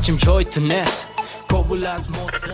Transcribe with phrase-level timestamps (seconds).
[0.00, 1.06] تو نس
[1.48, 2.50] کابل از ماست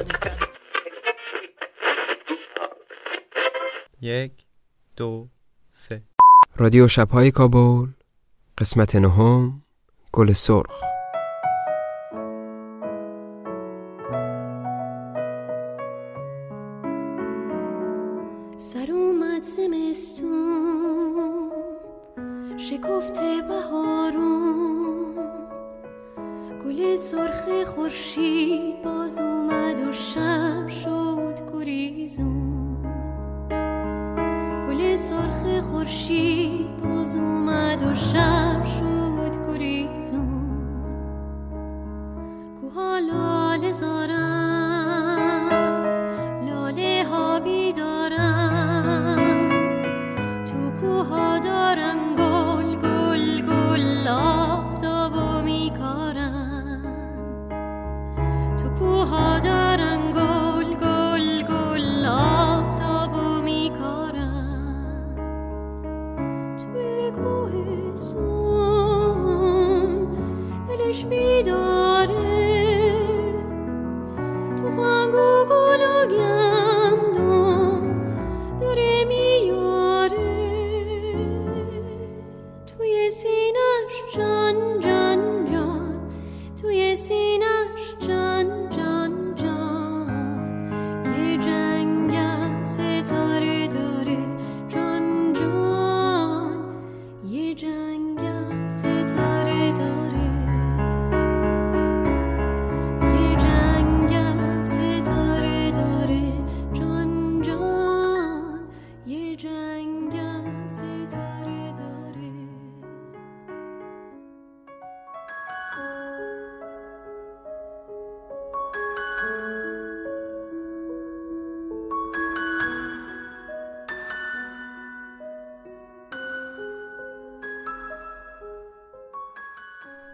[4.00, 4.32] یک
[4.96, 5.28] دو
[5.70, 6.02] سه.
[6.56, 7.86] رادیو شبهای کابل
[8.58, 9.62] قسمت نهم
[10.12, 10.80] گل سرخ.
[18.58, 20.70] سر اومد زمستون
[22.58, 24.35] شکفته بهارون.
[26.66, 32.76] گل سرخ خورشید باز اومد و شب شد گریزون.
[34.68, 38.95] گل سرخ خورشید باز اومد و شب شد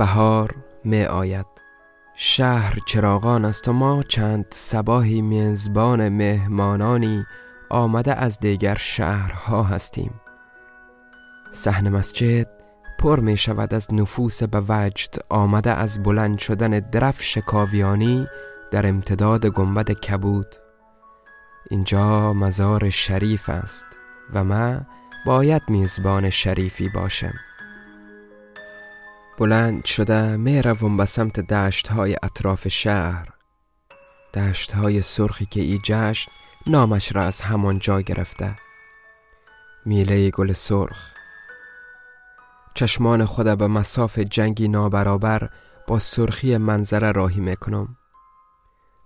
[0.03, 0.55] بهار
[0.85, 1.47] می آید.
[2.15, 7.25] شهر چراغان است و ما چند سباهی میزبان مهمانانی
[7.71, 10.21] آمده از دیگر شهرها هستیم.
[11.53, 12.47] صحن مسجد
[12.99, 18.27] پر می شود از نفوس به وجد آمده از بلند شدن درفش کاویانی
[18.71, 20.57] در امتداد گنبد کبود.
[21.71, 23.85] اینجا مزار شریف است
[24.35, 24.87] و من
[25.27, 27.35] باید میزبان شریفی باشم.
[29.39, 33.29] بلند شده می روم به سمت دشت های اطراف شهر.
[34.35, 36.33] دشت های سرخی که ای جشن
[36.67, 38.57] نامش را از همان جا گرفته.
[39.85, 41.13] میله گل سرخ.
[42.75, 45.51] چشمان خود به مساف جنگی نابرابر
[45.87, 47.97] با سرخی منظره راهی می‌کنم.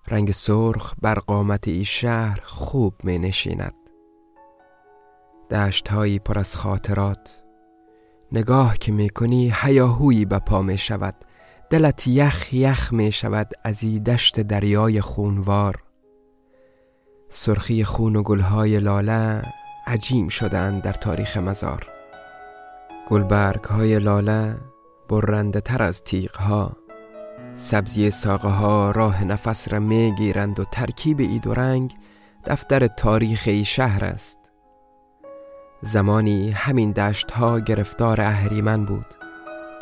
[0.09, 3.75] رنگ سرخ بر قامت ای شهر خوب می نشیند
[5.51, 7.46] دشت هایی پر از خاطرات.
[8.33, 11.15] نگاه که می کنی هیاهویی به پا می شود
[11.71, 15.83] دلت یخ یخ می شود از ای دشت دریای خونوار.
[17.29, 19.43] سرخی خون و گلهای لاله
[19.87, 21.87] عجیم شدند در تاریخ مزار.
[23.09, 24.57] گلبرگ های لاله
[25.09, 26.77] برنده تر از تیغ ها
[27.57, 31.95] سبزی ساقه ها راه نفس را می گیرند و ترکیب ای دو رنگ
[32.45, 34.39] دفتر تاریخ ای شهر است.
[35.83, 39.07] زمانی همین دشت ها گرفتار اهریمن بود.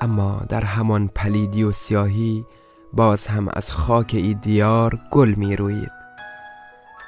[0.00, 2.44] اما در همان پلیدی و سیاهی
[2.92, 5.92] باز هم از خاک ای دیار گل می روید.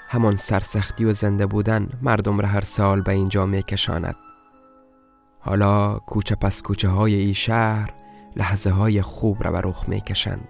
[0.08, 4.16] همان سرسختی و زنده بودن مردم را هر سال به اینجا می کشاند.
[5.40, 7.90] حالا کوچه پس کوچه های ای شهر
[8.36, 10.48] لحظه های خوب را به رخ می کشند.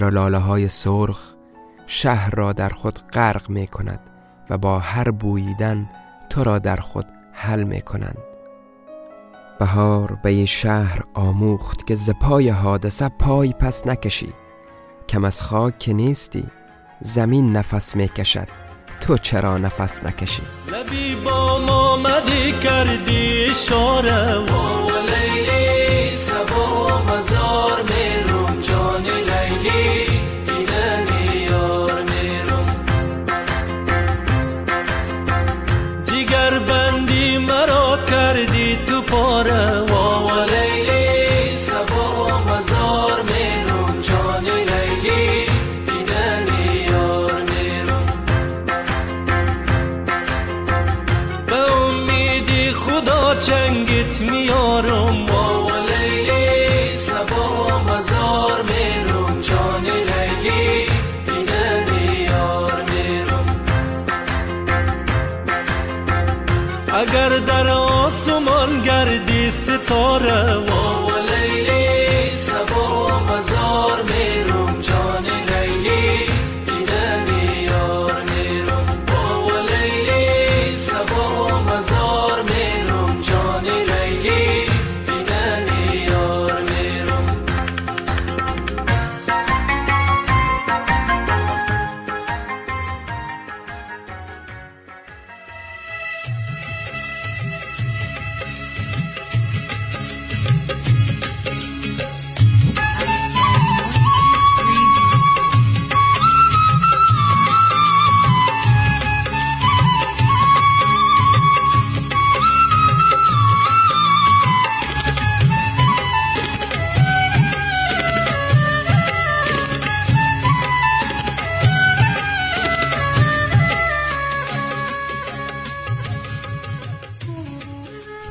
[0.00, 1.34] لاله های سرخ
[1.86, 4.00] شهر را در خود غرق می کند
[4.50, 5.90] و با هر بوییدن
[6.34, 8.18] تو را در خود حل می کنند
[9.58, 14.32] بهار به این شهر آموخت که ز پای حادثه پای پس نکشی.
[15.08, 16.46] کم از خاک که نیستی
[17.00, 18.48] زمین نفس می کشد
[19.00, 20.42] تو چرا نفس نکشی؟
[20.72, 21.98] لبی با ما
[22.62, 24.93] کردی اشاره.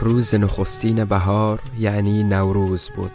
[0.03, 3.11] روز نخستین بهار یعنی نوروز بود.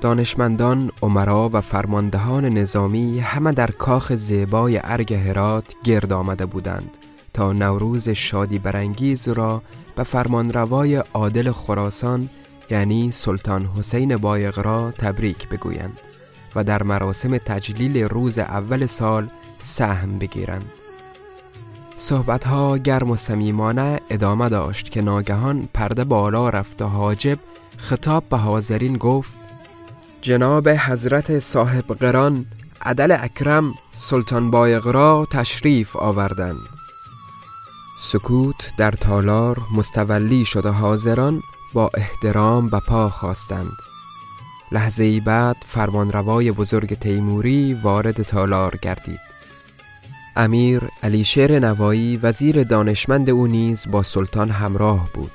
[0.00, 6.90] دانشمندان، عمرا و فرماندهان نظامی همه در کاخ زیبای ارگ هرات گرد آمده بودند
[7.32, 9.62] تا نوروز شادی برانگیز را
[9.96, 12.28] به فرمانروای عادل خراسان
[12.70, 16.00] یعنی سلطان حسین بایغرا تبریک بگویند
[16.54, 20.85] و در مراسم تجلیل روز اول سال سهم بگیرند.
[21.98, 27.38] صحبت ها گرم و صمیمانه ادامه داشت که ناگهان پرده بالا رفت و حاجب
[27.78, 29.38] خطاب به حاضرین گفت
[30.20, 32.46] جناب حضرت صاحب قران
[32.82, 36.68] عدل اکرم سلطان بایغرا تشریف آوردند.
[37.98, 43.76] سکوت در تالار مستولی شده حاضران با احترام به پا خواستند.
[44.72, 49.35] لحظه ای بعد فرمانروای بزرگ تیموری وارد تالار گردید.
[50.36, 55.30] امیر علی شیر نوایی وزیر دانشمند او نیز با سلطان همراه بود.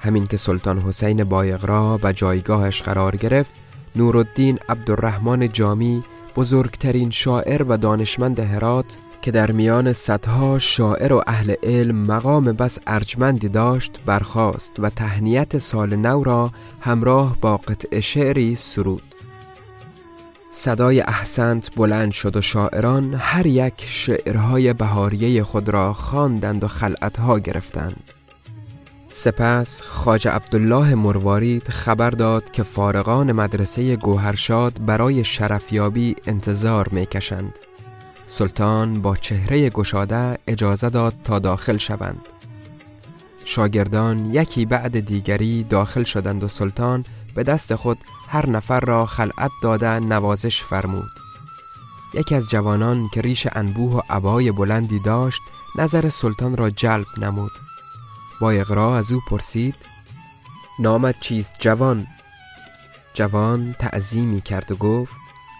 [0.00, 3.54] همین که سلطان حسین بایغرا به جایگاهش قرار گرفت
[3.96, 6.02] نورالدین عبدالرحمن جامی
[6.36, 12.78] بزرگترین شاعر و دانشمند هرات که در میان صدها شاعر و اهل علم مقام بس
[12.86, 19.02] ارجمندی داشت برخاست و تهنیت سال نو را همراه با قطع شعری سرود.
[20.50, 27.38] صدای احسنت بلند شد و شاعران هر یک شعرهای بهاریه خود را خواندند و خلعتها
[27.38, 28.12] گرفتند.
[29.08, 37.58] سپس خاج عبدالله مروارید خبر داد که فارغان مدرسه گوهرشاد برای شرفیابی انتظار می‌کشند.
[38.26, 42.20] سلطان با چهره گشاده اجازه داد تا داخل شوند.
[43.44, 47.04] شاگردان یکی بعد دیگری داخل شدند و سلطان
[47.36, 51.10] به دست خود هر نفر را خلعت داده نوازش فرمود.
[52.14, 55.40] یکی از جوانان که ریش انبوه و عبای بلندی داشت
[55.78, 57.52] نظر سلطان را جلب نمود.
[58.40, 59.74] با اقرا از او پرسید
[60.78, 62.06] نامت چیست جوان؟
[63.14, 65.14] جوان تعظیمی کرد و گفت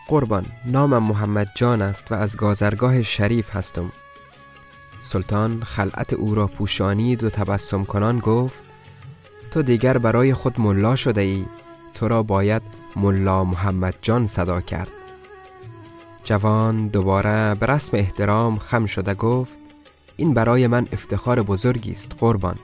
[0.09, 3.91] قربان نامم محمد جان است و از گازرگاه شریف هستم.
[5.01, 8.69] سلطان خلعت او را پوشانید و تبسم کنان گفت
[9.51, 11.47] تو دیگر برای خود ملا شده ای.
[11.97, 12.63] تو را باید
[12.97, 14.91] ملا محمد جان صدا کرد.
[16.25, 19.55] جوان دوباره به رسم احترام خم شده گفت
[20.17, 22.57] این برای من افتخار بزرگی است قربان.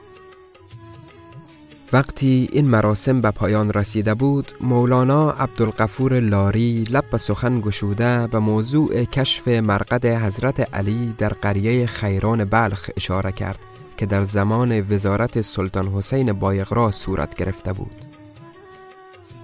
[1.93, 8.39] وقتی این مراسم به پایان رسیده بود مولانا عبدالقفور لاری لب به سخن گشوده به
[8.39, 13.59] موضوع کشف مرقد حضرت علی در قریه خیران بلخ اشاره کرد
[13.97, 18.12] که در زمان وزارت سلطان حسین بایغرا صورت گرفته بود.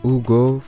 [0.02, 0.68] او گفت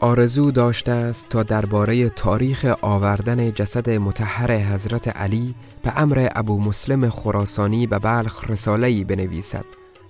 [0.00, 7.10] آرزو داشته است تا درباره تاریخ آوردن جسد متحر حضرت علی به امر ابو مسلم
[7.10, 9.64] خراسانی به بلخ رساله‌ای بنویسد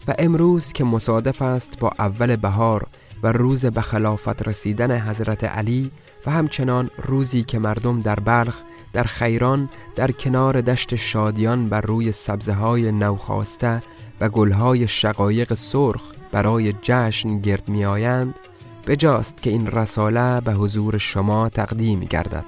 [0.08, 2.86] و امروز که مصادف است با اول بهار
[3.22, 5.90] و روز به خلافت رسیدن حضرت علی
[6.26, 8.60] و همچنان روزی که مردم در بلخ
[8.92, 13.82] در خیران در کنار دشت شادیان بر روی سبزه های نوخاسته
[14.20, 18.34] و گلهای شقایق سرخ برای جشن گرد می آیند
[18.90, 22.44] بجاست که این رساله به حضور شما تقدیم گردد.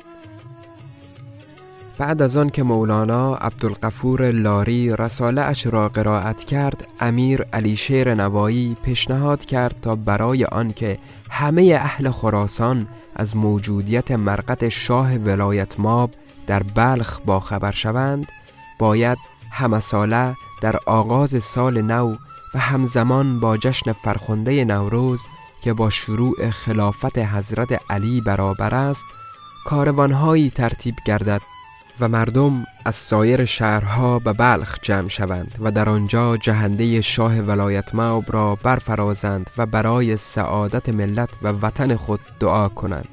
[1.98, 8.14] بعد از آن که مولانا عبدالقفور لاری رساله اش را قرائت کرد امیر علی شیر
[8.14, 10.98] نوایی پیشنهاد کرد تا برای آنکه
[11.30, 16.10] همه اهل خراسان از موجودیت مرقد شاه ولایت ماب
[16.46, 18.26] در بلخ با خبر شوند
[18.78, 19.18] باید
[19.50, 22.16] همه ساله در آغاز سال نو
[22.54, 25.28] و همزمان با جشن فرخنده نوروز
[25.64, 29.04] که با شروع خلافت حضرت علی برابر است
[29.64, 31.42] کاروانهایی ترتیب گردد
[32.00, 37.94] و مردم از سایر شهرها به بلخ جمع شوند و در آنجا جهنده شاه ولایت
[37.94, 43.08] موب را برفرازند و برای سعادت ملت و وطن خود دعا کنند.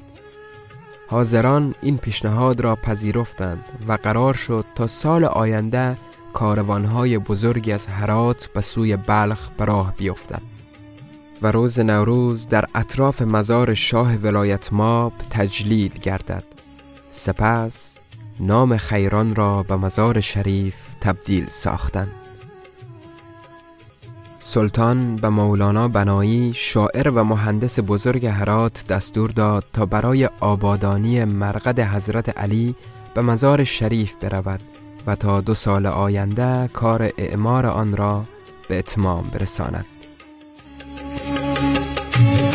[1.08, 5.96] حاضران این پیشنهاد را پذیرفتند و قرار شد تا سال آینده
[6.32, 10.49] کاروانهای بزرگی از هرات به سوی بلخ به بیفتد.
[11.42, 16.44] و روز نوروز در اطراف مزار شاه ولایت ماب تجلیل گردد.
[17.10, 17.98] سپس
[18.40, 22.12] نام خیران را به مزار شریف تبدیل ساختند.
[24.38, 31.80] سلطان به مولانا بنایی شاعر و مهندس بزرگ هرات دستور داد تا برای آبادانی مرقد
[31.80, 32.74] حضرت علی
[33.14, 34.60] به مزار شریف برود
[35.06, 38.24] و تا دو سال آینده کار اعمار آن را
[38.68, 39.86] به اتمام برساند.
[42.20, 42.49] Thank you.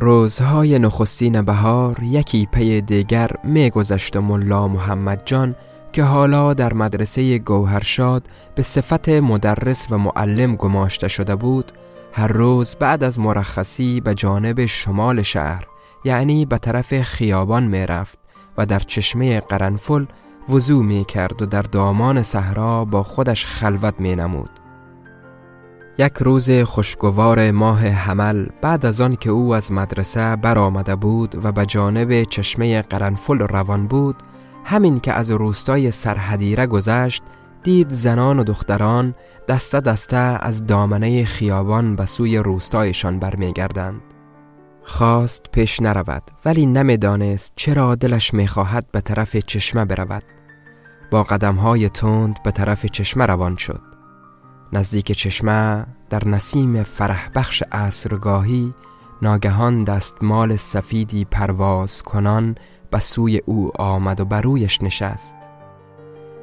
[0.00, 5.54] روزهای نخستین بهار یکی پی دیگر میگذشت و ملا محمد جان
[5.92, 11.72] که حالا در مدرسه گوهرشاد به صفت مدرس و معلم گماشته شده بود
[12.12, 15.66] هر روز بعد از مرخصی به جانب شمال شهر
[16.04, 18.18] یعنی به طرف خیابان می رفت
[18.58, 20.04] و در چشمه قرنفل
[20.48, 24.50] وضوع می کرد و در دامان صحرا با خودش خلوت می نمود.
[26.00, 31.52] یک روز خوشگوار ماه حمل بعد از آن که او از مدرسه برآمده بود و
[31.52, 34.16] به جانب چشمه قرنفل روان بود
[34.64, 37.22] همین که از روستای سرحدیره گذشت
[37.62, 39.14] دید زنان و دختران
[39.48, 44.00] دسته دسته از دامنه خیابان به سوی روستایشان برمیگردند.
[44.82, 50.22] خواست پیش نرود ولی نمی‌دانست چرا دلش می‌خواهد به طرف چشمه برود.
[51.10, 53.87] با قدمهای تند به طرف چشمه روان شد.
[54.72, 58.74] نزدیک چشمه در نسیم فرح بخش عصرگاهی
[59.22, 62.54] ناگهان دستمال سفیدی پرواز کنان
[62.90, 65.36] به سوی او آمد و برویش نشست.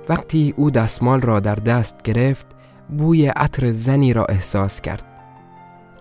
[0.09, 2.45] وقتی او دستمال را در دست گرفت
[2.97, 5.05] بوی عطر زنی را احساس کرد.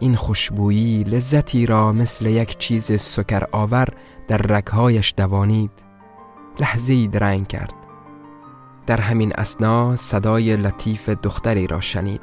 [0.00, 3.88] این خوشبویی لذتی را مثل یک چیز سکر آور
[4.28, 5.70] در رکهایش دوانید.
[6.60, 7.83] لحظه درنگ کرد.
[8.86, 12.20] در همین اسنا صدای لطیف دختری را شنید.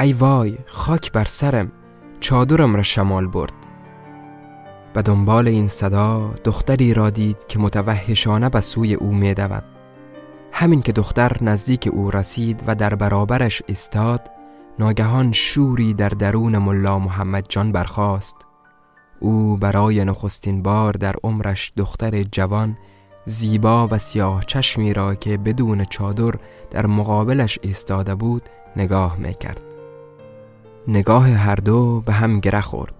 [0.00, 1.72] ای وای خاک بر سرم
[2.20, 3.54] چادرم را شمال برد.
[4.92, 9.64] به دنبال این صدا دختری را دید که متوحشانه به سوی او می دود.
[10.52, 14.30] همین که دختر نزدیک او رسید و در برابرش استاد
[14.78, 18.36] ناگهان شوری در درون ملا محمد جان برخاست.
[19.20, 22.76] او برای نخستین بار در عمرش دختر جوان
[23.26, 26.34] زیبا و سیاه چشمی را که بدون چادر
[26.70, 28.42] در مقابلش ایستاده بود
[28.76, 29.60] نگاه می کرد.
[30.88, 32.94] نگاه هر دو به هم گره خورد.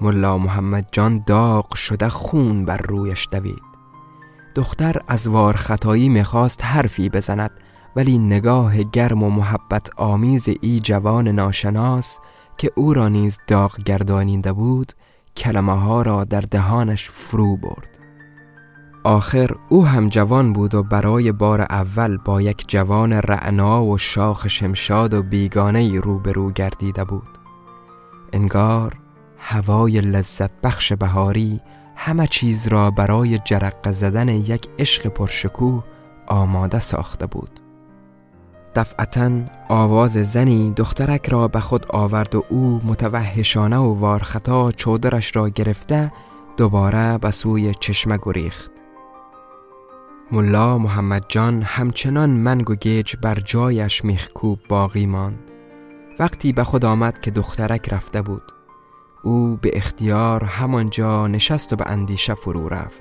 [0.00, 3.62] ملا محمد جان داغ شده خون بر رویش دوید.
[4.54, 7.50] دختر از وار خطایی می‌خواست حرفی بزند
[7.96, 12.18] ولی نگاه گرم و محبت آمیز ای جوان ناشناس
[12.58, 14.92] که او را نیز داغ گردانیده بود
[15.36, 17.95] کلمه ها را در دهانش فرو برد.
[19.06, 24.48] آخر او هم جوان بود و برای بار اول با یک جوان رعنا و شاخ
[24.48, 27.28] شمشاد و بیگانه روبرو گردیده بود.
[28.32, 28.96] انگار
[29.38, 31.60] هوای لذت بخش بهاری
[31.96, 35.84] همه چیز را برای جرق زدن یک عشق پرشکوه
[36.26, 37.60] آماده ساخته بود.
[38.74, 39.30] دفعتا
[39.68, 46.12] آواز زنی دخترک را به خود آورد و او متوحشانه و وارخطا چودرش را گرفته
[46.56, 48.75] دوباره به سوی چشمه گریخت.
[50.32, 55.50] ملا محمد جان همچنان منگ و گیج بر جایش میخکوب باقی ماند.
[56.18, 58.42] وقتی به خود آمد که دخترک رفته بود
[59.22, 63.00] او به اختیار همانجا نشست و به اندیشه فرو رفت.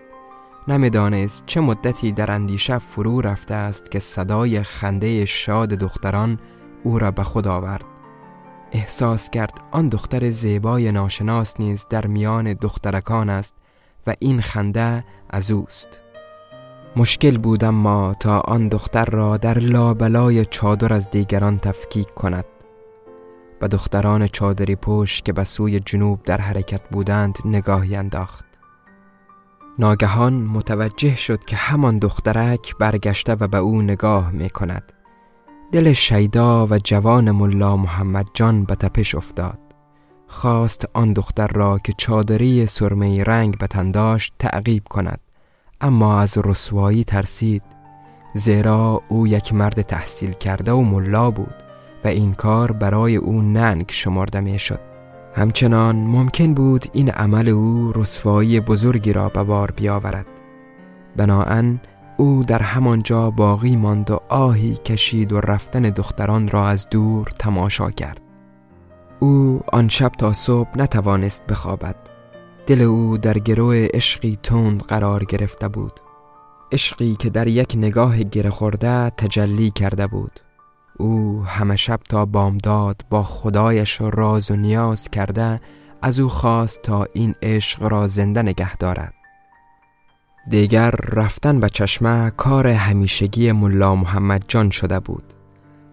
[0.67, 6.39] نمی‌دانست چه مدتی در اندیشه فرو رفته است که صدای خنده شاد دختران
[6.83, 7.85] او را به خود آورد.
[8.71, 13.55] احساس کرد آن دختر زیبای ناشناس نیز در میان دخترکان است
[14.07, 16.04] و این خنده از اوست.
[16.97, 22.45] مشکل بود اما تا آن دختر را در لابلای چادر از دیگران تفکیک کند.
[23.61, 28.45] و دختران چادری پشت که به سوی جنوب در حرکت بودند نگاهی انداخت.
[29.79, 34.91] ناگهان متوجه شد که همان دخترک برگشته و به او نگاه می کند.
[35.71, 39.59] دل شیدا و جوان ملا محمد جان به تپش افتاد.
[40.27, 45.19] خواست آن دختر را که چادری سرمه رنگ به تن داشت تعقیب کند.
[45.81, 47.63] اما از رسوایی ترسید
[48.33, 51.55] زیرا او یک مرد تحصیل کرده و ملا بود
[52.03, 54.79] و این کار برای او ننگ شمارده می شد
[55.35, 60.25] همچنان ممکن بود این عمل او رسوایی بزرگی را به بار بیاورد.
[61.15, 61.79] بناهن
[62.17, 67.89] او در همانجا باقی ماند و آهی کشید و رفتن دختران را از دور تماشا
[67.91, 68.21] کرد.
[69.19, 71.95] او آن شب تا صبح نتوانست بخوابد.
[72.67, 75.99] دل او در گروه عشقی تند قرار گرفته بود.
[76.71, 80.39] عشقی که در یک نگاه گره خورده تجلی کرده بود.
[80.97, 85.61] او همه شب تا بامداد با خدایش راز و نیاز کرده
[86.01, 89.13] از او خواست تا این عشق را زنده نگه دارد.
[90.49, 95.33] دیگر رفتن به چشمه کار همیشگی ملا محمد جان شده بود.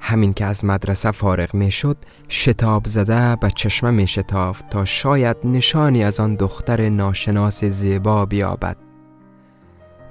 [0.05, 1.97] همین که از مدرسه فارغ می شد
[2.29, 8.77] شتاب زده به چشمه می شتافت تا شاید نشانی از آن دختر ناشناس زیبا بیابد.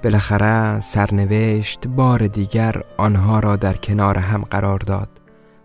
[0.04, 5.08] بالاخره سرنوشت بار دیگر آنها را در کنار هم قرار داد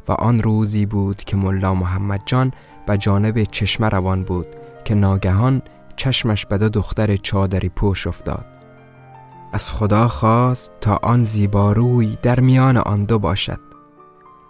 [0.08, 2.52] و آن روزی بود که ملا محمد جان
[2.88, 4.48] به جانب چشمه روان بود
[4.86, 5.62] که ناگهان
[5.96, 8.46] چشمش به دو دختر چادری پوش افتاد.
[9.54, 13.67] از خدا خواست تا آن زیباروی در میان آن دو باشد.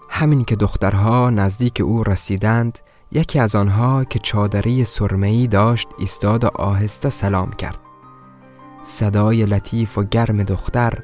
[0.09, 2.79] همین که دخترها نزدیک او رسیدند
[3.11, 7.79] یکی از آنها که چادری سرمه‌ای داشت ایستاد و آهسته سلام کرد.
[8.83, 11.03] صدای لطیف و گرم دختر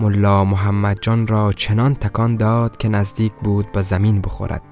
[0.00, 4.62] ملا محمد جان را چنان تکان داد که نزدیک بود به زمین بخورد.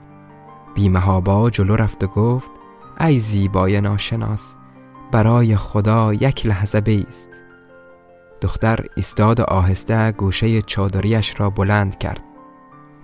[0.74, 2.50] بیمهابا جلو رفت و گفت
[3.00, 4.54] ای زیبای ناشناس
[5.12, 7.28] برای خدا یک لحظه بیست.
[8.40, 12.31] دختر ایستاد آهسته گوشه چادریش را بلند کرد.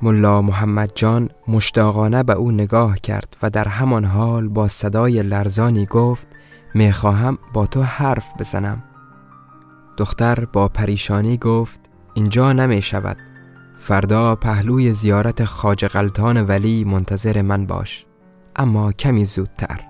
[0.03, 5.87] ملا محمد جان مشتاقانه به او نگاه کرد و در همان حال با صدای لرزانی
[5.87, 6.29] گفت
[6.75, 8.83] می‌خواهم با تو حرف بزنم.
[9.97, 11.81] دختر با پریشانی گفت
[12.15, 13.17] اینجا نمی شود
[13.79, 18.07] فردا پهلوی زیارت خاج غلطان ولی منتظر من باش.
[18.57, 19.81] اما کمی زودتر.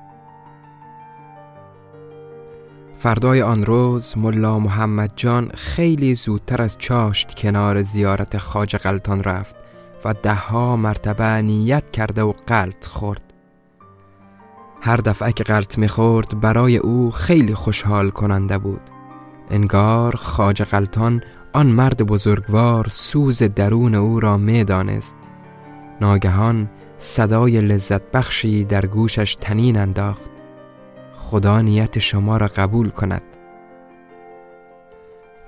[2.98, 9.56] فردای آن روز ملا محمد جان خیلی زودتر از چاشت کنار زیارت خاج غلطان رفت.
[10.04, 13.22] و دهها مرتبه نیت کرده و قلط خورد.
[14.80, 18.80] هر دفعه که قلط می‌خورد برای او خیلی خوشحال کننده بود.
[19.50, 25.16] انگار خاج غلطان آن مرد بزرگوار سوز درون او را می‌دانست.
[26.00, 30.30] ناگهان صدای لذت بخشی در گوشش تنین انداخت.
[31.16, 33.22] خدا نیت شما را قبول کند.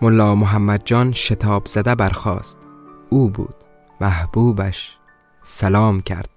[0.02, 2.58] ملا محمد جان شتاب زده برخاست.
[3.10, 3.54] او بود.
[4.00, 4.96] محبوبش
[5.42, 6.28] سلام کرد.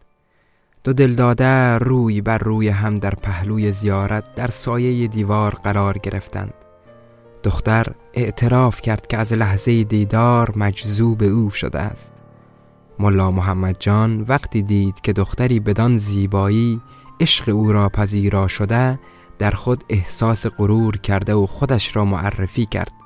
[0.83, 6.53] دو دلداده روی بر روی هم در پهلوی زیارت در سایه دیوار قرار گرفتند.
[7.43, 12.13] دختر اعتراف کرد که از لحظه دیدار مجذوب او شده است.
[12.99, 16.81] ملا محمد جان وقتی دید که دختری بدان زیبایی
[17.19, 18.99] عشق او را پذیرا شده
[19.39, 23.02] در خود احساس غرور کرده و خودش را معرفی کرد.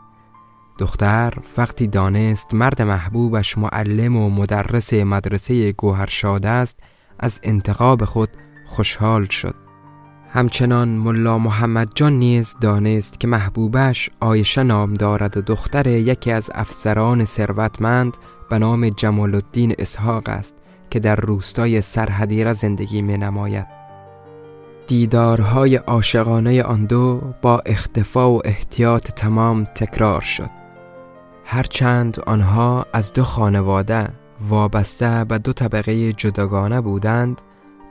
[0.77, 6.79] دختر وقتی دانست مرد محبوبش معلم و مدرس مدرسه گوهرشاد است
[7.19, 8.29] از انتخاب خود
[8.65, 9.55] خوشحال شد.
[10.29, 16.49] همچنان ملا محمد جان نیز دانست که محبوبش آیشه نام دارد و دختر یکی از
[16.53, 18.17] افسران ثروتمند
[18.49, 20.55] به نام جمال الدین اسحاق است
[20.89, 23.77] که در روستای سرحدیره زندگی می نماید
[24.87, 30.56] دیدارهای عاشقانه آن دو با اختفا و احتیاط تمام تکرار شد.
[31.49, 34.09] هرچند آنها از دو خانواده
[34.49, 37.41] وابسته به دو طبقه جداگانه بودند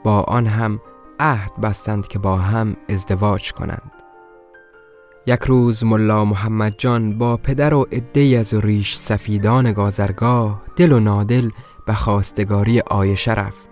[0.03, 0.79] با آن هم
[1.19, 3.91] عهد بستند که با هم ازدواج کنند.
[5.25, 10.99] یک روز ملا محمد جان با پدر و عده از ریش سفیدان گازرگاه دل و
[10.99, 11.49] نادل
[11.85, 13.69] به خواستگاری آیشه رفت.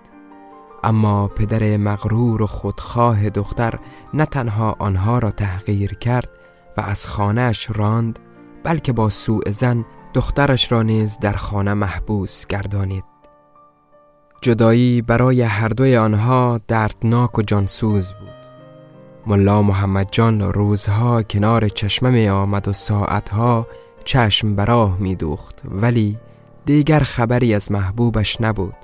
[0.83, 3.79] اما پدر مغرور و خودخواه دختر
[4.13, 6.29] نه تنها آنها را تحقیر کرد
[6.77, 8.19] و از خانهش راند
[8.65, 13.03] بلکه با سوء زن دخترش را نیز در خانه محبوس گردانید.
[14.41, 18.29] جدایی برای هر دوی آنها دردناک و جانسوز بود.
[19.27, 23.67] ملا محمد جان روزها کنار چشمه می آمد و ساعتها
[24.05, 26.17] چشم براه می دوخت ولی
[26.65, 28.75] دیگر خبری از محبوبش نبود.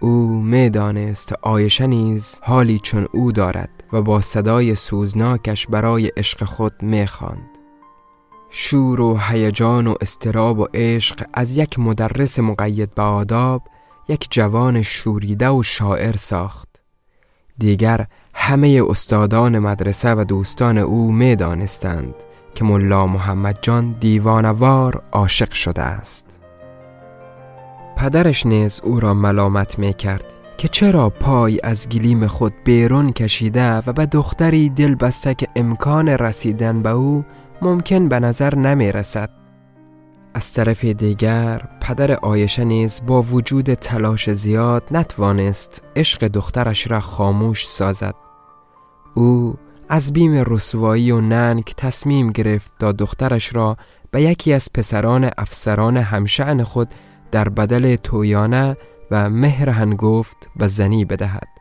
[0.00, 6.44] او می دانست آیشه نیز حالی چون او دارد و با صدای سوزناکش برای عشق
[6.44, 7.57] خود می خواند.
[8.50, 13.62] شور و هیجان و استراب و عشق از یک مدرس مقید به آداب
[14.08, 16.68] یک جوان شوریده و شاعر ساخت.
[17.58, 22.14] دیگر همه استادان مدرسه و دوستان او می دانستند
[22.54, 26.24] که ملا محمد جان دیوانوار عاشق شده است.
[27.96, 30.24] پدرش نیز او را ملامت می کرد
[30.58, 36.08] که چرا پای از گلیم خود بیرون کشیده و به دختری دل بسته که امکان
[36.08, 37.24] رسیدن به او
[37.62, 39.30] ممکن به نظر نمی رسد
[40.34, 47.66] از طرف دیگر پدر آیشه نیز با وجود تلاش زیاد نتوانست عشق دخترش را خاموش
[47.66, 48.14] سازد.
[49.14, 49.54] او
[49.88, 53.76] از بیم رسوایی و ننگ تصمیم گرفت تا دخترش را
[54.10, 56.88] به یکی از پسران افسران همشعن خود
[57.30, 58.76] در بدل تویانه
[59.10, 61.57] و مهر هنگفت به زنی بدهد.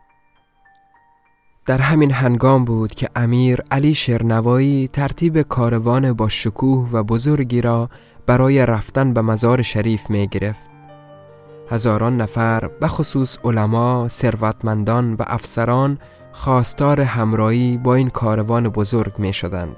[1.67, 7.89] در همین هنگام بود که امیر علی شرنوایی ترتیب کاروان با شکوه و بزرگی را
[8.25, 10.59] برای رفتن به مزار شریف می گرفت.
[11.69, 15.97] هزاران نفر به خصوص علما، ثروتمندان و افسران
[16.31, 19.75] خواستار همراهی با این کاروان بزرگ می شدند.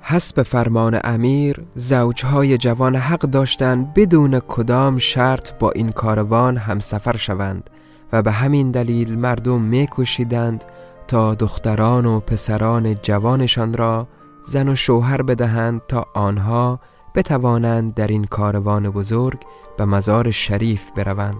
[0.00, 7.70] حسب فرمان امیر زوجهای جوان حق داشتند بدون کدام شرط با این کاروان همسفر شوند
[8.12, 10.64] و به همین دلیل مردم میکوشیدند
[11.08, 14.08] تا دختران و پسران جوانشان را
[14.46, 16.80] زن و شوهر بدهند تا آنها
[17.14, 19.38] بتوانند در این کاروان بزرگ
[19.78, 21.36] به مزار شریف بروند.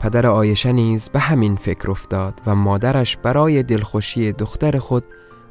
[0.00, 5.04] پدر آیشه نیز به همین فکر افتاد و مادرش برای دلخوشی دختر خود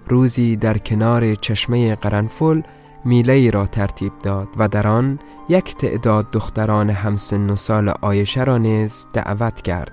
[0.07, 2.61] روزی در کنار چشمه قرنفل
[3.05, 8.57] میله را ترتیب داد و در آن یک تعداد دختران همسن و سال آیشه را
[8.57, 9.91] نیز دعوت کرد.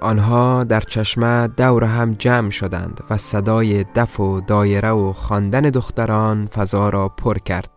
[0.00, 6.46] آنها در چشمه دور هم جمع شدند و صدای دف و دایره و خواندن دختران
[6.46, 7.70] فضا را پر کرد.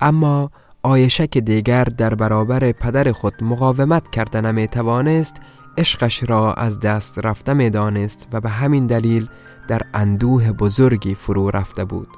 [0.00, 0.50] اما
[0.82, 5.36] آیشه که دیگر در برابر پدر خود مقاومت کرده نمی توانست
[5.78, 9.28] عشقش را از دست رفته می دانست و به همین دلیل
[9.68, 12.08] در اندوه بزرگی فرو رفته بود.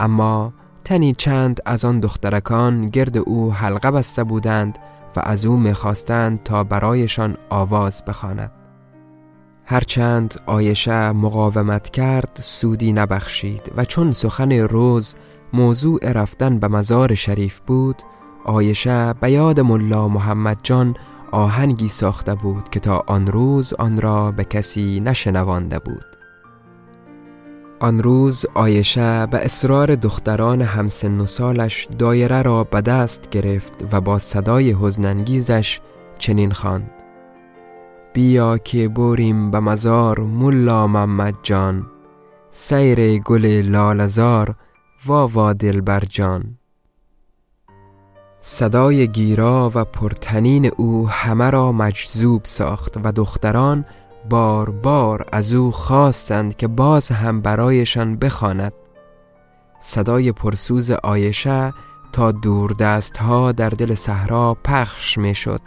[0.00, 0.52] اما
[0.84, 4.78] تنی چند از آن دخترکان گرد او حلقه بسته بودند
[5.16, 8.52] و از او می‌خواستند تا برایشان آواز بخواند.
[9.64, 15.14] هرچند آیشه مقاومت کرد سودی نبخشید و چون سخن روز
[15.52, 18.02] موضوع رفتن به مزار شریف بود
[18.44, 20.96] آیشه به یاد ملا محمد جان
[21.32, 26.17] آهنگی ساخته بود که تا آن روز آن را به کسی نشنوانده بود
[27.80, 34.00] آن روز آیشه به اصرار دختران همسن و سالش دایره را به دست گرفت و
[34.00, 35.80] با صدای حزنانگیزش
[36.18, 36.90] چنین خواند.
[38.12, 41.86] بیا که بریم به مزار ملا محمد جان
[42.50, 44.54] سیر گل لالزار
[45.06, 46.58] وا وا دلبر جان.
[48.40, 53.84] صدای گیرا و پرتنین او همه را مجذوب ساخت و دختران
[54.28, 58.72] بار بار از او خواستند که باز هم برایشان بخواند.
[59.80, 61.72] صدای پرسوز آیشه
[62.12, 65.60] تا دور دست ها در دل صحرا پخش می شد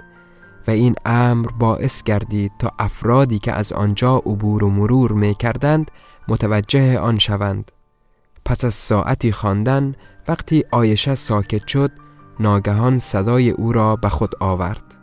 [0.68, 5.92] و این امر باعث گردید تا افرادی که از آنجا عبور و مرور می کردند
[6.28, 7.72] متوجه آن شوند.
[8.46, 9.96] پس از ساعتی خواندن
[10.28, 11.92] وقتی آیشه ساکت شد
[12.40, 14.96] ناگهان صدای او را به خود آورد.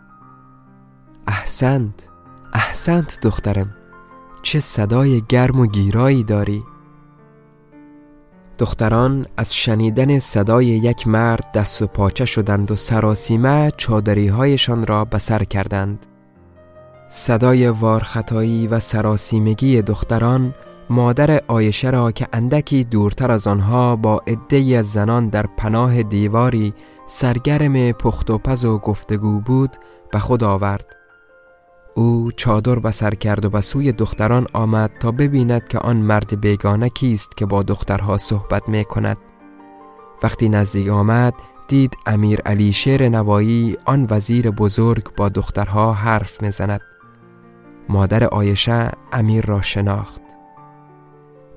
[1.26, 2.07] احسنت!
[2.52, 3.74] احسنت دخترم
[4.42, 6.64] چه صدای گرم و گیرایی داری؟
[8.58, 15.04] دختران از شنیدن صدای یک مرد دست و پاچه شدند و سراسیمه چادری هایشان را
[15.04, 16.06] به سر کردند.
[17.08, 20.54] صدای وارختایی و سراسیمگی دختران
[20.90, 26.74] مادر آیشه را که اندکی دورتر از آنها با عدهای از زنان در پناه دیواری
[27.06, 29.76] سرگرم پخت و پز و گفتگو بود
[30.12, 30.97] به خود آورد.
[31.98, 36.40] او چادر به سر کرد و به سوی دختران آمد تا ببیند که آن مرد
[36.40, 39.16] بیگانه کیست که با دخترها صحبت می کند
[40.22, 41.34] وقتی نزدیک آمد
[41.68, 46.80] دید امیر علی شیر نوایی آن وزیر بزرگ با دخترها حرف می‌زند.
[47.88, 50.20] مادر آیشه امیر را شناخت.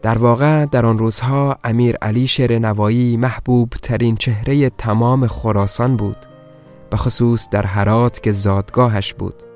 [0.01, 6.17] در واقع در آن روزها امیر علی شیر نوایی محبوب ترین چهره تمام خراسان بود
[6.89, 9.50] به خصوص در هرات که زادگاهش بود.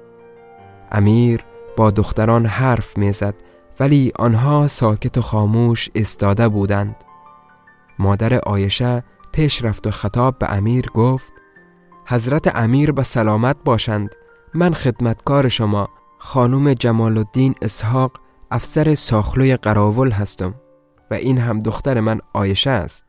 [0.96, 1.46] امیر
[1.78, 3.36] با دختران حرف می‌زد
[3.80, 6.96] ولی آنها ساکت و خاموش استاده بودند.
[8.00, 11.34] مادر آیشه پیش رفت و خطاب به امیر گفت
[12.06, 14.10] حضرت امیر به سلامت باشند.
[14.54, 18.12] من خدمتکار شما خانم جمال الدین اسحاق
[18.52, 20.54] افسر ساخلوی قراول هستم
[21.12, 23.06] و این هم دختر من آیشه است.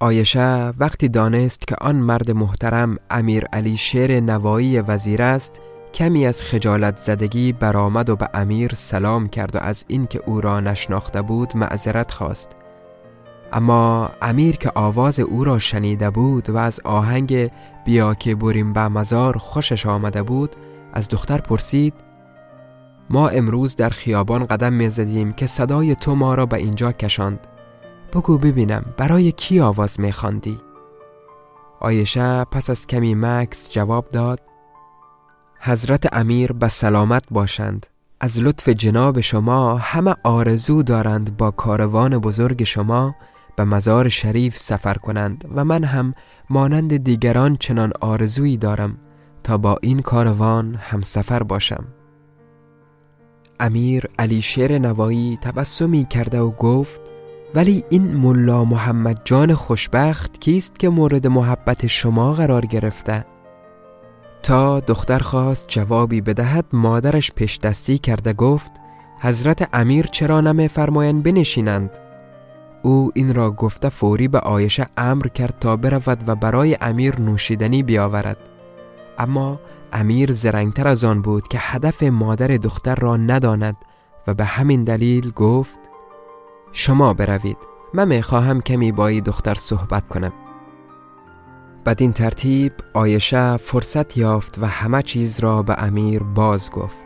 [0.00, 5.60] آیشه وقتی دانست که آن مرد محترم امیر علی شیر نوایی وزیر است
[5.94, 10.60] کمی از خجالت زدگی برآمد و به امیر سلام کرد و از اینکه او را
[10.60, 12.50] نشناخته بود معذرت خواست.
[13.52, 17.50] اما امیر که آواز او را شنیده بود و از آهنگ
[17.84, 20.56] بیا که بریم به مزار خوشش آمده بود
[20.92, 21.94] از دختر پرسید
[23.10, 27.46] ما امروز در خیابان قدم می‌زدیم که صدای تو ما را به اینجا کشاند.
[28.14, 30.60] بگو ببینم برای کی آواز میخواندی
[31.80, 34.40] آیشه پس از کمی مکس جواب داد
[35.66, 37.86] حضرت امیر به سلامت باشند
[38.20, 43.14] از لطف جناب شما همه آرزو دارند با کاروان بزرگ شما
[43.56, 46.14] به مزار شریف سفر کنند و من هم
[46.50, 48.98] مانند دیگران چنان آرزویی دارم
[49.42, 51.84] تا با این کاروان هم سفر باشم
[53.60, 57.00] امیر علی شیر نوایی تبسمی کرده و گفت
[57.54, 63.33] ولی این ملا محمد جان خوشبخت کیست که مورد محبت شما قرار گرفته؟
[64.44, 68.72] تا دختر خواست جوابی بدهد مادرش پیش دستی کرده گفت
[69.20, 71.90] حضرت امیر چرا نمی فرمایند بنشینند؟
[72.82, 77.82] او این را گفته فوری به آیشه امر کرد تا برود و برای امیر نوشیدنی
[77.82, 78.36] بیاورد.
[79.18, 79.60] اما
[79.92, 83.76] امیر زرنگتر از آن بود که هدف مادر دختر را نداند
[84.26, 85.80] و به همین دلیل گفت
[86.72, 87.58] شما بروید.
[87.94, 90.32] من می‌خواهم کمی با دختر صحبت کنم.
[91.86, 96.96] بدین ترتیب آیشه فرصت یافت و همه چیز را به امیر باز گفت.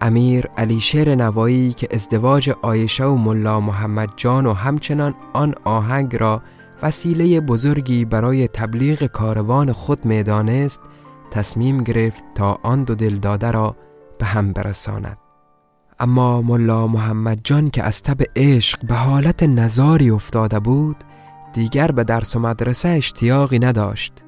[0.00, 6.16] امیر علی شیر نوایی که ازدواج آیشه و ملا محمد جان و همچنان آن آهنگ
[6.16, 6.42] را
[6.82, 10.80] وسیله بزرگی برای تبلیغ کاروان خود می‌دانست
[11.30, 13.76] تصمیم گرفت تا آن دو دلداده را
[14.18, 15.18] به هم برساند.
[16.00, 20.96] اما ملا محمد جان که از تب عشق به حالت نزاری افتاده بود
[21.52, 24.24] دیگر به درس و مدرسه اشتیاقی نداشت.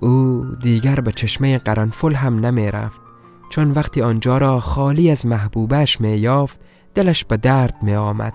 [0.00, 3.00] او دیگر به چشمه قرنفل هم نمی رفت
[3.50, 6.60] چون وقتی آنجا را خالی از محبوبش می یافت
[6.94, 8.32] دلش به درد می آمد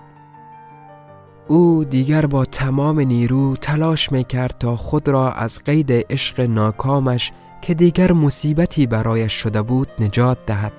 [1.48, 7.32] او دیگر با تمام نیرو تلاش می کرد تا خود را از قید عشق ناکامش
[7.62, 10.72] که دیگر مصیبتی برایش شده بود نجات دهد.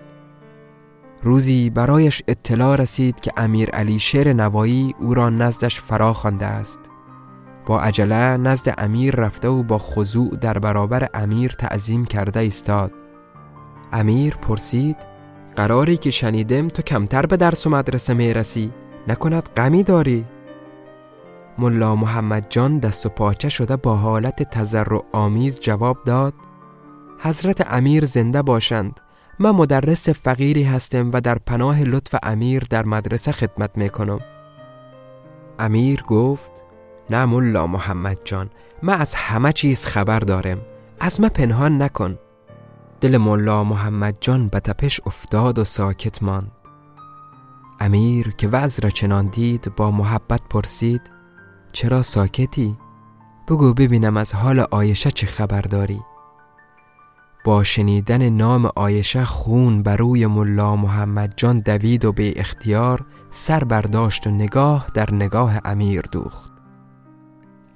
[1.23, 6.79] روزی برایش اطلاع رسید که امیر علی شیر نوایی او را نزدش فرا خوانده است.
[7.65, 12.91] با عجله نزد امیر رفته و با خضوع در برابر امیر تعظیم کرده ایستاد.
[13.91, 14.97] امیر پرسید
[15.56, 18.71] قراری که شنیدم تو کمتر به درس و مدرسه می رسی
[19.08, 20.26] نکند غمی داری؟
[21.58, 26.34] ملا محمد جان دست و پاچه شده با حالت تذرع آمیز جواب داد
[27.19, 29.00] حضرت امیر زنده باشند
[29.39, 34.19] من مدرس فقیری هستم و در پناه لطف امیر در مدرسه خدمت می کنم.
[35.60, 36.61] امیر گفت
[37.12, 38.50] نه ملا محمد جان
[38.82, 40.58] من از همه چیز خبر دارم
[41.00, 42.17] از من پنهان نکن
[43.02, 46.52] دل ملا محمد جان به تپش افتاد و ساکت ماند
[47.80, 51.02] امیر که وضع را چنان دید با محبت پرسید
[51.71, 52.78] چرا ساکتی؟
[53.47, 56.02] بگو ببینم از حال آیشه چه خبر داری؟
[57.45, 63.63] با شنیدن نام آیشه خون بر روی ملا محمد جان دوید و به اختیار سر
[63.63, 66.51] برداشت و نگاه در نگاه امیر دوخت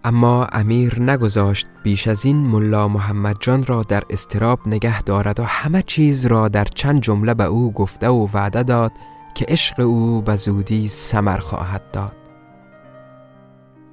[0.06, 5.44] اما امیر نگذاشت بیش از این ملا محمد جان را در استراب نگه دارد و
[5.44, 8.92] همه چیز را در چند جمله به او گفته و وعده داد
[9.36, 12.16] که عشق او به زودی سمر خواهد داد.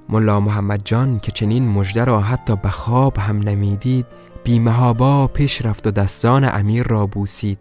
[0.09, 4.07] ملا محمد جان که چنین مژده را حتی به خواب هم نمی‌دید
[4.45, 7.59] بیمهابا پیش رفت و دستان امیر را بوسید.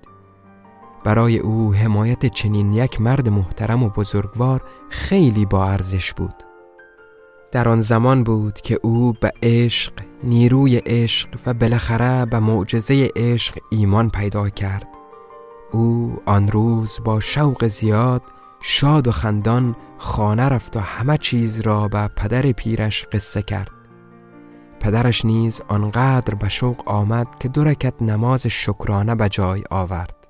[1.03, 6.50] برای او حمایت چنین یک مرد محترم و بزرگوار خیلی با ارزش بود.
[7.51, 13.57] در آن زمان بود که او به عشق، نیروی عشق و بالاخره به معجزه عشق
[13.69, 14.87] ایمان پیدا کرد.
[15.71, 18.21] او آن روز با شوق زیاد
[18.61, 23.71] شاد و خندان خانه رفت و همه چیز را به پدر پیرش قصه کرد.
[24.79, 30.20] پدرش نیز آنقدر به شوق آمد که دو رکت نماز شکرانه به جای آورد.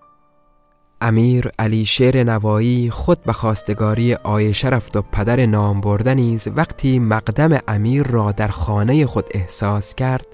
[1.01, 6.99] امیر علی شیر نوایی خود به خواستگاری آیشه رفت و پدر نام برده نیز وقتی
[6.99, 10.25] مقدم امیر را در خانه خود احساس کرد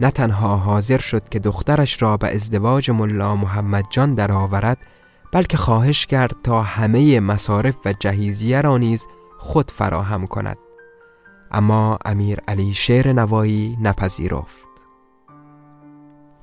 [0.00, 4.78] نه تنها حاضر شد که دخترش را به ازدواج ملا محمد جان درآورد
[5.32, 9.06] بلکه خواهش کرد تا همه مصارف و جهیزیه را نیز
[9.38, 10.58] خود فراهم کند.
[11.50, 14.71] اما امیر علی شیر نوایی نپذیرفت.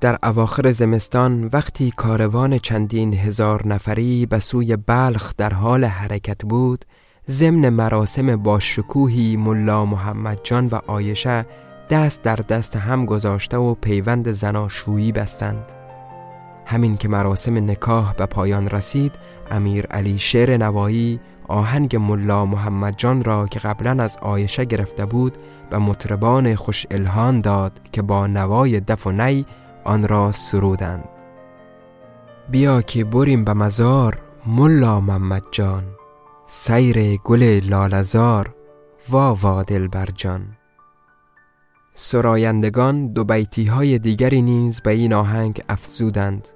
[0.01, 6.85] در اواخر زمستان وقتی کاروان چندین هزار نفری به سوی بلخ در حال حرکت بود
[7.29, 11.45] ضمن مراسم با شکوهی ملا محمد جان و آیشه
[11.89, 15.65] دست در دست هم گذاشته و پیوند زناشویی بستند.
[16.65, 19.11] همین که مراسم نکاح به پایان رسید
[19.51, 25.37] امیر علی شیر نوایی آهنگ ملا محمد جان را که قبلا از آیشه گرفته بود
[25.69, 29.45] به مطربان خوش الهان داد که با نوای دف و نی
[29.89, 31.09] آن را سرودند.
[32.51, 35.83] بیا که بریم به مزار ملا محمد جان.
[36.47, 38.55] سیر گل لالزار
[39.09, 40.47] وا وا بر جان.
[41.93, 46.47] سرایندگان دو بیتی های دیگری نیز به این آهنگ افزودند.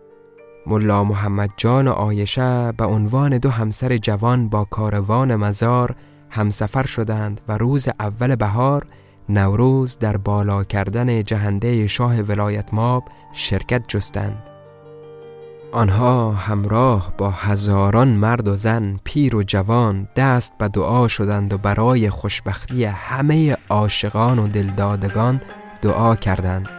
[0.67, 5.95] ملا محمد جان و آیشه به عنوان دو همسر جوان با کاروان مزار
[6.29, 8.85] همسفر شدند و روز اول بهار
[9.29, 14.43] نوروز در بالا کردن جهنده شاه ولایت ماب شرکت جستند.
[15.71, 21.57] آنها همراه با هزاران مرد و زن پیر و جوان دست به دعا شدند و
[21.57, 25.41] برای خوشبختی همه عاشقان و دلدادگان
[25.81, 26.69] دعا کردند.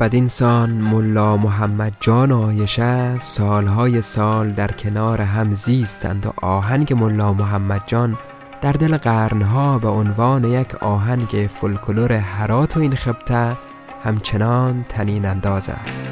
[0.00, 7.82] بدینسان ملا محمد جان آیشه سالهای سال در کنار هم زیستند و آهنگ ملا محمد
[7.86, 8.18] جان
[8.62, 13.56] در دل قرنها به عنوان یک آهنگ فولکلور هرات و این خبته
[14.04, 16.04] همچنان تنین انداز است.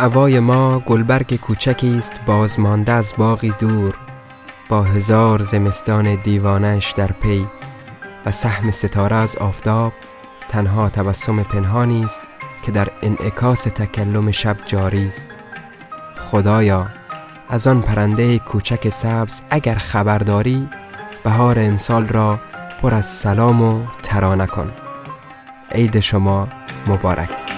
[0.00, 3.94] معوای ما گلبرگ کوچکی است بازمانده از باقی دور.
[4.68, 7.46] با هزار زمستان دیوانش در پی
[8.26, 9.92] و سهم ستاره از آفتاب
[10.48, 12.22] تنها تبسم پنهانی است
[12.62, 15.26] که در انعکاس تکلم شب جاری است.
[16.16, 16.86] خدایا
[17.48, 20.68] از آن پرنده کوچک سبز اگر خبرداری
[21.24, 22.40] بهار امسال را
[22.82, 24.72] پر از سلام و ترانه کن.
[25.72, 26.48] عید شما
[26.86, 27.49] مبارک.